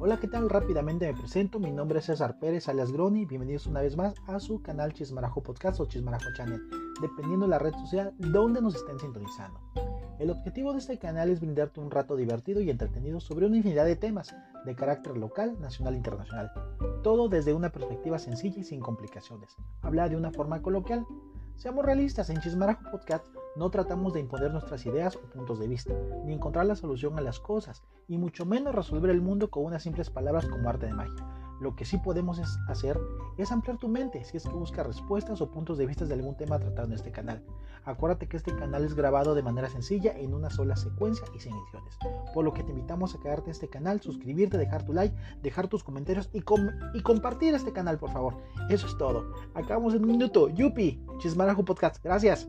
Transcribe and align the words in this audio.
Hola, 0.00 0.20
¿qué 0.20 0.28
tal? 0.28 0.48
Rápidamente 0.48 1.12
me 1.12 1.18
presento. 1.18 1.58
Mi 1.58 1.72
nombre 1.72 1.98
es 1.98 2.04
César 2.04 2.38
Pérez, 2.38 2.68
alias 2.68 2.92
Groni. 2.92 3.26
Bienvenidos 3.26 3.66
una 3.66 3.80
vez 3.80 3.96
más 3.96 4.14
a 4.28 4.38
su 4.38 4.62
canal 4.62 4.92
Chismarajo 4.92 5.42
Podcast 5.42 5.80
o 5.80 5.86
Chismarajo 5.86 6.32
Channel, 6.36 6.62
dependiendo 7.00 7.46
de 7.46 7.50
la 7.50 7.58
red 7.58 7.72
social 7.72 8.14
donde 8.16 8.62
nos 8.62 8.76
estén 8.76 9.00
sintonizando. 9.00 9.58
El 10.20 10.30
objetivo 10.30 10.72
de 10.72 10.78
este 10.78 11.00
canal 11.00 11.30
es 11.30 11.40
brindarte 11.40 11.80
un 11.80 11.90
rato 11.90 12.14
divertido 12.14 12.60
y 12.60 12.70
entretenido 12.70 13.18
sobre 13.18 13.46
una 13.46 13.56
infinidad 13.56 13.86
de 13.86 13.96
temas 13.96 14.36
de 14.64 14.76
carácter 14.76 15.16
local, 15.16 15.60
nacional 15.60 15.94
e 15.94 15.96
internacional. 15.96 16.52
Todo 17.02 17.28
desde 17.28 17.52
una 17.52 17.70
perspectiva 17.70 18.20
sencilla 18.20 18.60
y 18.60 18.64
sin 18.64 18.78
complicaciones. 18.78 19.56
Habla 19.82 20.08
de 20.08 20.16
una 20.16 20.30
forma 20.30 20.62
coloquial. 20.62 21.06
Seamos 21.58 21.84
realistas, 21.84 22.30
en 22.30 22.38
Chismarajo 22.38 22.88
Podcast 22.88 23.26
no 23.56 23.68
tratamos 23.68 24.12
de 24.12 24.20
imponer 24.20 24.52
nuestras 24.52 24.86
ideas 24.86 25.16
o 25.16 25.22
puntos 25.22 25.58
de 25.58 25.66
vista, 25.66 25.92
ni 26.24 26.32
encontrar 26.32 26.66
la 26.66 26.76
solución 26.76 27.18
a 27.18 27.20
las 27.20 27.40
cosas, 27.40 27.82
y 28.06 28.16
mucho 28.16 28.46
menos 28.46 28.76
resolver 28.76 29.10
el 29.10 29.20
mundo 29.20 29.50
con 29.50 29.64
unas 29.64 29.82
simples 29.82 30.08
palabras 30.08 30.46
como 30.46 30.68
arte 30.68 30.86
de 30.86 30.94
magia. 30.94 31.37
Lo 31.60 31.74
que 31.74 31.84
sí 31.84 31.98
podemos 31.98 32.40
hacer 32.68 32.98
es 33.36 33.50
ampliar 33.52 33.78
tu 33.78 33.88
mente 33.88 34.24
si 34.24 34.36
es 34.36 34.44
que 34.44 34.50
buscas 34.50 34.86
respuestas 34.86 35.40
o 35.40 35.50
puntos 35.50 35.78
de 35.78 35.86
vista 35.86 36.04
de 36.04 36.14
algún 36.14 36.36
tema 36.36 36.58
tratado 36.58 36.86
en 36.88 36.94
este 36.94 37.10
canal. 37.10 37.42
Acuérdate 37.84 38.28
que 38.28 38.36
este 38.36 38.54
canal 38.54 38.84
es 38.84 38.94
grabado 38.94 39.34
de 39.34 39.42
manera 39.42 39.68
sencilla 39.68 40.12
en 40.16 40.34
una 40.34 40.50
sola 40.50 40.76
secuencia 40.76 41.26
y 41.34 41.40
sin 41.40 41.54
ediciones. 41.54 41.96
Por 42.34 42.44
lo 42.44 42.52
que 42.52 42.62
te 42.62 42.70
invitamos 42.70 43.14
a 43.14 43.20
quedarte 43.20 43.46
en 43.46 43.52
este 43.52 43.68
canal, 43.68 44.00
suscribirte, 44.00 44.58
dejar 44.58 44.84
tu 44.84 44.92
like, 44.92 45.16
dejar 45.42 45.68
tus 45.68 45.82
comentarios 45.82 46.28
y, 46.32 46.44
y 46.94 47.02
compartir 47.02 47.54
este 47.54 47.72
canal, 47.72 47.98
por 47.98 48.10
favor. 48.10 48.36
Eso 48.68 48.86
es 48.86 48.96
todo. 48.98 49.32
Acabamos 49.54 49.94
en 49.94 50.04
un 50.04 50.10
minuto. 50.10 50.48
Yupi, 50.48 51.02
Chismarajo 51.18 51.64
Podcast. 51.64 52.02
Gracias. 52.02 52.48